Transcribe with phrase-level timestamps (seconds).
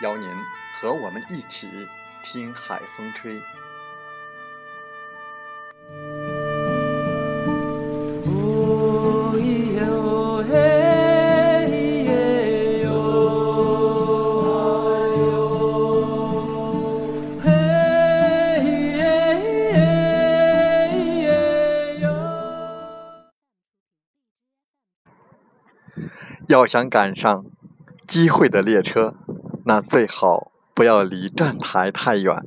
[0.00, 0.28] 邀您
[0.80, 1.68] 和我们一起
[2.22, 3.40] 听海风吹。
[26.48, 27.44] 要想赶上
[28.08, 29.19] 机会的列车。
[29.64, 32.42] 那最好不要离站台太远。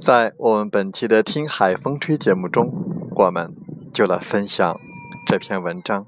[0.00, 2.72] 在我们本期的《听海风吹》节目中，
[3.14, 3.54] 我们
[3.92, 4.78] 就来分享
[5.26, 6.06] 这篇文章。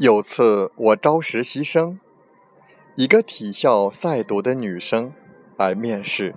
[0.00, 2.00] 有次我招实习生，
[2.96, 5.12] 一个体校在读的女生
[5.58, 6.34] 来面试。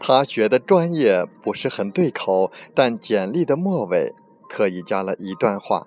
[0.00, 4.12] 她学的专业不是很对口，但简历的末尾
[4.48, 5.86] 特意加了一段话：“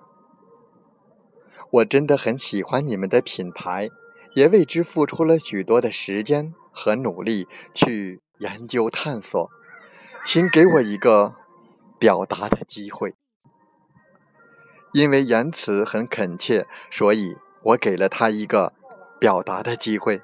[1.72, 3.90] 我真的很喜欢你们的品牌，
[4.32, 9.50] 也为之付出了许多的时间和努力去研究探索，
[10.24, 11.34] 请给我一个
[11.98, 13.14] 表达的机会。”
[14.92, 18.72] 因为言辞很恳切，所以我给了他一个
[19.18, 20.22] 表达的机会。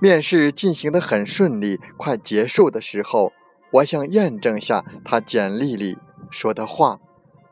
[0.00, 3.32] 面试进行的很顺利，快结束的时候，
[3.72, 5.98] 我想验证下他简历里
[6.30, 6.98] 说的话，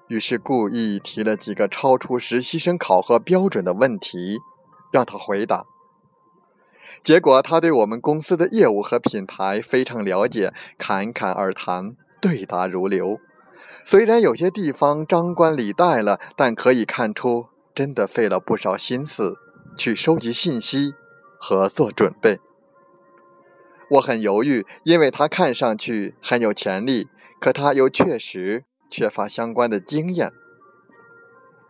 [0.08, 4.38] 于是故意提了几个超出实习生考核标准的问题，
[4.92, 5.64] 让他回答。
[7.02, 13.20] 结果他对我们公司的业务和品牌非常了解，侃侃而谈，对答如流。
[13.84, 19.36] 虽然有些地方张冠李戴了，但可以看出真的费了不少心思
[19.76, 20.94] 去收集信息
[21.38, 22.40] 和做准备。
[23.90, 27.08] 我很犹豫，因为他看上去很有潜力，
[27.38, 30.32] 可他又确实缺乏相关的经验。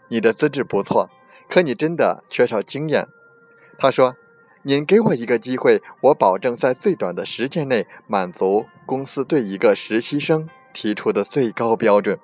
[0.09, 1.11] 你的资质不错，
[1.51, 3.09] 可你真的缺少经验。
[3.77, 4.15] 他说
[4.63, 12.19] ：“您给我一个机会，我保证在最短的时间内满足公司对一个实习生。”提出的最高标准，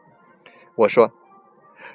[0.75, 1.13] 我说，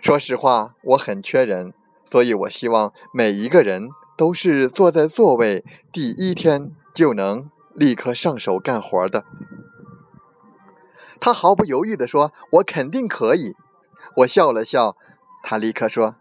[0.01, 1.73] 说实话，我很缺人，
[2.05, 9.25] 所以我希望每一个人都是坐在座位第一天就能立刻上手干活的。
[11.19, 13.55] 他毫不犹豫地说：“我肯定可以。”
[14.17, 14.95] 我笑了笑，
[15.43, 16.15] 他立刻说：“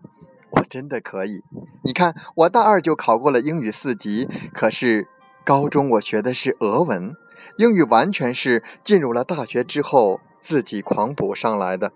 [0.51, 1.43] 我真的可以。
[1.85, 5.07] 你看，我大二就考过了英语四级，可是
[5.45, 7.15] 高中我学的是俄文。”
[7.57, 11.93] 英语完全是进入了大学之后自己狂补上来的。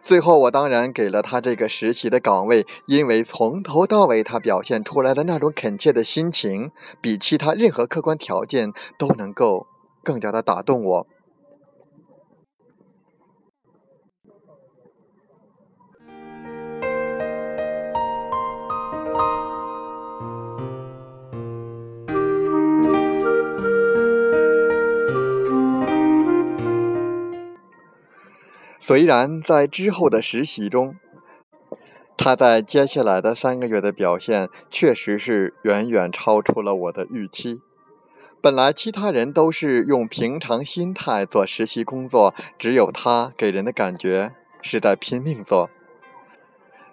[0.00, 6.70] 最后，我当然给了他这个实习的岗位，因为从头到尾他表现出来的那种恳切的心情，
[7.00, 9.66] 比其他任何客观条件都能够
[10.04, 11.06] 更加的打动我。
[28.88, 30.96] 虽然在之后的实习中，
[32.16, 37.60] 他在接下来的三个月的表现确实是远远超出了我的预期。
[38.40, 44.32] 本来其他人都是用平常心态做实习工作，只有他给人的感觉
[44.62, 45.68] 是在拼命做。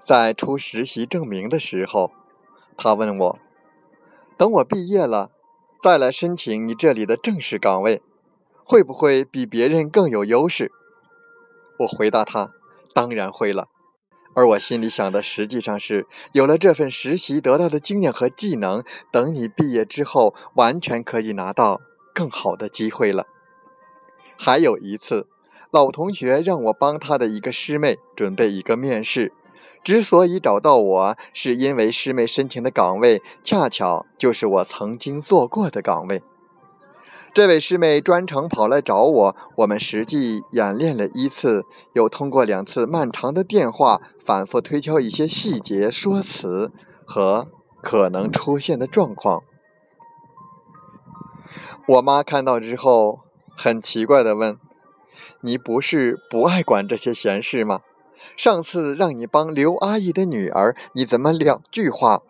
[0.04, 2.12] 在出实习证明的时候，
[2.76, 3.40] 他问我
[4.36, 5.32] ：“等我毕业了，
[5.82, 8.02] 再来申请你这里的正式岗位，
[8.66, 10.74] 会不会比别人更有优势？”
[11.80, 12.52] 我回答他
[12.94, 13.68] ：“当然会了。”
[14.36, 21.80] 而我心里想的实际上是，有了这份实习得到的经验和技能，等你毕业之后，完全可以拿到
[22.14, 23.28] 更好的机会了。
[24.38, 25.28] 还有一次，
[25.72, 29.32] 老同学让我帮他的一个师妹准备一个面试。
[29.86, 36.22] 之所以找到我，是因为师妹申请的岗位恰巧就是我曾经做过的岗位。
[37.34, 46.72] 这位师妹专程跑来找我，我们实际演练了一次，又通过两次漫长的电话反复推敲一些细节、说辞
[47.06, 47.48] 和
[47.82, 49.44] 可能出现的状况。
[51.88, 53.20] 我妈看到之后，
[53.58, 54.58] 很奇怪的问
[55.42, 57.82] ：“你不是不爱管这些闲事吗？”
[58.36, 62.22] 上次让你帮刘阿姨的女儿，你怎么两句话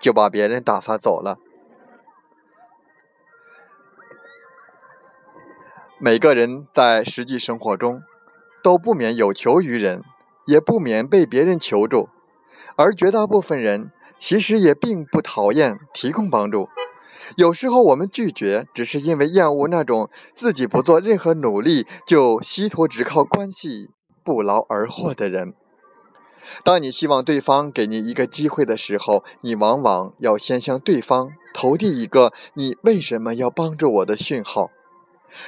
[0.00, 1.38] 就把别人打发走了？
[6.00, 8.02] 每个人在实际生活中
[8.62, 10.04] 都不免有求于人，
[10.46, 12.08] 也不免被别人求助，
[12.76, 16.68] 而绝大部分人其实也并不讨厌提供帮助。
[17.36, 23.90] 有时候我们拒绝，只是因为厌恶那种自己不做任何努力就稀图只靠关系。
[24.22, 25.54] 不劳而获的人。
[26.62, 34.70] 当你希望对方给你一个机会的时候，你往往要先向对方投递一个“你为什么要帮助我”的讯号。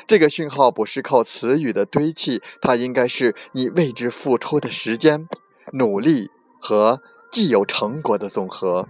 [0.07, 5.29] 这个讯号不是靠词语的堆砌，它应该是你为之付出的时间、
[5.73, 8.89] 努力和既有成果的总和。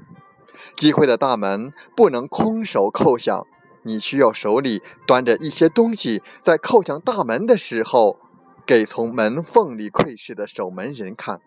[0.76, 3.46] 机会的大门不能空手叩响，
[3.84, 8.18] 你需要手里端着一些东西，在叩响大门的时候。
[8.66, 11.40] 给从门缝里窥视的守门人看。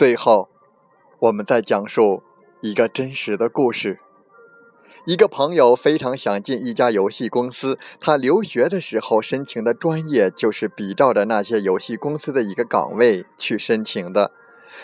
[0.00, 0.48] 最后，
[1.18, 2.22] 我们再讲述
[2.62, 4.00] 一个真实的故事。
[5.04, 14.32] 一个朋友非常想进一家游戏公司，他留学的时候申请的专业就是比照着那些游戏公司的一个岗位去申请的。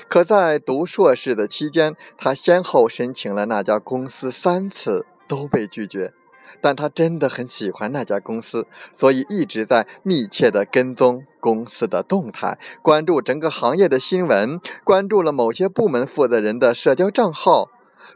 [0.06, 6.12] 可在读硕士的期间，他先后申请了那家公司三次，都被拒绝。
[6.60, 17.68] 但他真的很喜欢那家公司，所以一直在密切的跟踪公司的动态，关注整个行业的新闻，关注了某些部门负责人的社交账号，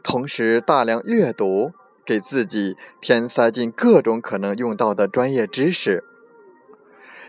[0.03, 1.71] 同时大量阅读。
[2.03, 6.03] 给自己填塞进各种可能用到的专业知识。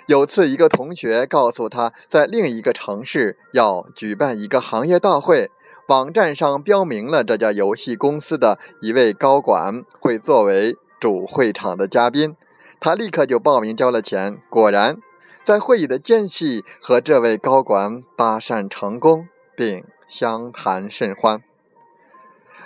[0.07, 5.51] 有次，一个同学告诉他在另一个城市要举办一个行业大会，
[5.89, 12.37] 网站上标明了这家游戏公司的一位高管会作为主会场的嘉宾。
[12.79, 15.01] 他立刻就报名交了钱，果然
[15.45, 21.43] 在会议的间隙和这位高管搭讪成功，并相谈甚欢。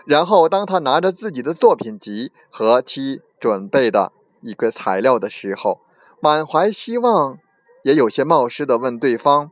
[0.05, 4.13] 然后，当他拿着自己的作品集和其准备的
[4.43, 5.81] 一个材料的时候，
[6.21, 7.39] 满怀希望，
[7.85, 9.51] 也有些冒失的问对方：“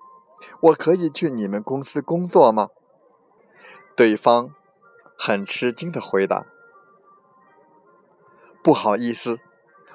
[0.61, 2.69] 我可以去你们公司工作吗？”
[3.97, 4.51] 对方
[5.19, 6.47] 很吃惊的回答
[8.65, 9.41] ：“不好意思，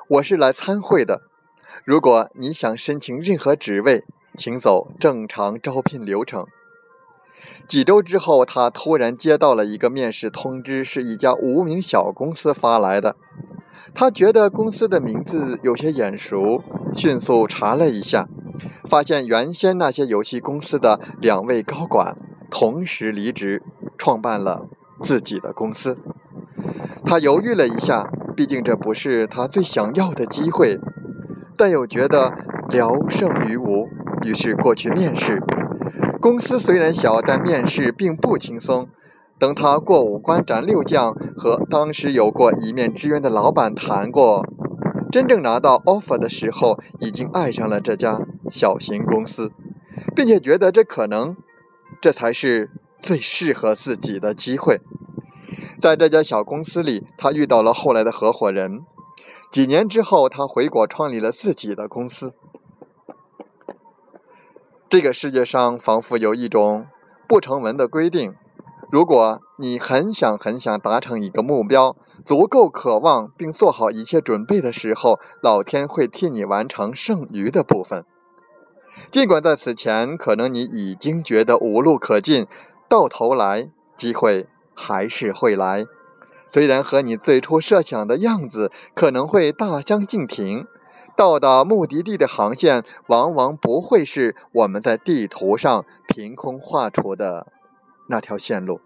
[0.08, 1.24] 我是来参会的。
[1.84, 4.04] 如果你想申请任何职位，
[4.38, 6.46] 请走正常招聘流程。”
[7.68, 13.16] 几周之后，他突然接到了一个面试通知，是一家无名小公司发来的。
[13.96, 18.28] 他觉得公司的名字有些眼熟，迅速查了一下，
[18.88, 22.16] 发现原先那些游戏公司的两位高管
[22.52, 23.64] 同时离职，
[23.98, 24.68] 创办了
[25.04, 25.98] 自己的公司。
[27.04, 30.80] 他犹豫了一下，毕竟这不是他最想要的机会，
[31.58, 32.34] 但又觉得
[32.70, 33.90] 聊胜于无，
[34.22, 35.44] 于是过去面试。
[36.22, 38.88] 公司虽然小，但面试并不轻松。
[39.38, 44.48] 等他过五关斩六将，和当时有过一面之缘的老板谈过，
[45.12, 49.52] 真正拿到 offer 的时候，已经爱上了这家小型公司，
[50.16, 51.36] 并且觉得这可能，
[52.00, 52.70] 这才是
[53.02, 54.80] 最适合自己的机会。
[55.82, 58.86] 在这家小公司里，他遇到了后来的合伙人。
[59.50, 62.34] 几年之后，他回国创立了自己的公司。
[64.90, 66.88] 这个世界上仿佛有一种
[67.28, 68.34] 不成文的规定：
[68.92, 71.96] 如果你很想很想达成一个目标，
[72.26, 78.04] 足够渴望并做好一切准备的时候，老天会替你完成剩余的部分。
[79.10, 82.46] 尽管在此前，可能你已经觉得无路可进，
[82.90, 84.48] 到头来机会
[84.80, 85.86] 还是会来。
[86.50, 90.66] 虽然和你最初设想的样子可能会大相径庭，
[91.18, 97.52] 到达目的地的航线往往不会是我们在地图上凭空画出的
[98.08, 98.80] 那条线路。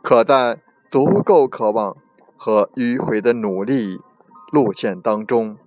[0.00, 0.60] 可在
[0.90, 1.96] 足够渴望
[2.36, 4.00] 和迂回的努力
[4.50, 5.58] 路线当中，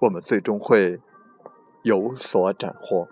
[0.00, 1.00] 我们最终会
[1.82, 3.06] 有所斩获。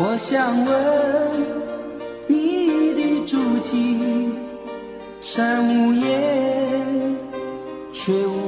[0.00, 0.74] 我想问
[2.28, 4.30] 你的足迹，
[5.20, 7.16] 山无言，
[7.92, 8.47] 水无